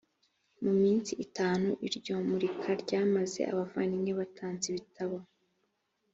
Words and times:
mu 0.63 0.71
minsi 0.81 1.11
itanu 1.25 1.69
iryo 1.87 2.15
murika 2.29 2.69
ryamaze 2.83 3.41
abavandimwe 3.51 4.11
batanze 4.19 4.63
ibitabo 4.71 5.17